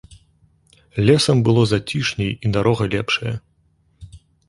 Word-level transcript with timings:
Лесам 1.09 1.37
было 1.49 1.61
зацішней 1.73 2.31
і 2.35 2.45
дарога 2.59 2.83
лепшая. 2.97 3.35